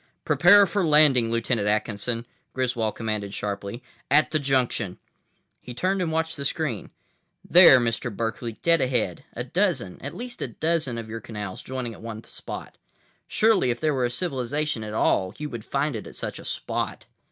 [0.25, 3.83] "Prepare for landing, Lieutenant Atkinson," Griswold commanded sharply.
[4.09, 4.97] "At the junction."
[5.59, 6.89] He turned and watched the screen.
[7.47, 8.11] "There, Mr.
[8.11, 9.23] Berkeley, dead ahead.
[9.33, 12.79] A dozen—at least a dozen of your canals joining at one spot.
[13.27, 16.45] Surely, if there were a civilization at all, you would find it at such a
[16.45, 17.05] spot."